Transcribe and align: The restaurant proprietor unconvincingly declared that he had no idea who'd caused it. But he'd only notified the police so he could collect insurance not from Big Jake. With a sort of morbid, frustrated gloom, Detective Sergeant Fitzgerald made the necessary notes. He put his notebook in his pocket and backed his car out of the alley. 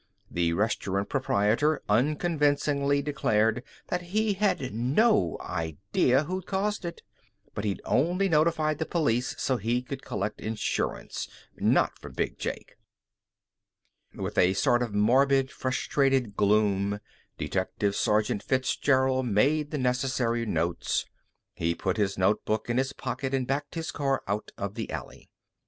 The 0.31 0.53
restaurant 0.53 1.09
proprietor 1.09 1.83
unconvincingly 1.87 3.03
declared 3.03 3.61
that 3.89 4.01
he 4.01 4.33
had 4.33 4.73
no 4.73 5.37
idea 5.39 6.23
who'd 6.23 6.47
caused 6.47 6.85
it. 6.85 7.03
But 7.53 7.65
he'd 7.65 7.83
only 7.85 8.27
notified 8.27 8.79
the 8.79 8.87
police 8.87 9.35
so 9.37 9.57
he 9.57 9.83
could 9.83 10.01
collect 10.01 10.41
insurance 10.41 11.27
not 11.55 11.99
from 11.99 12.13
Big 12.13 12.39
Jake. 12.39 12.77
With 14.15 14.39
a 14.39 14.55
sort 14.55 14.81
of 14.81 14.95
morbid, 14.95 15.51
frustrated 15.51 16.35
gloom, 16.35 16.99
Detective 17.37 17.95
Sergeant 17.95 18.41
Fitzgerald 18.41 19.27
made 19.27 19.69
the 19.69 19.77
necessary 19.77 20.47
notes. 20.47 21.05
He 21.53 21.75
put 21.75 21.97
his 21.97 22.17
notebook 22.17 22.71
in 22.71 22.79
his 22.79 22.91
pocket 22.91 23.35
and 23.35 23.45
backed 23.45 23.75
his 23.75 23.91
car 23.91 24.23
out 24.27 24.49
of 24.57 24.73
the 24.73 24.89
alley. 24.89 25.29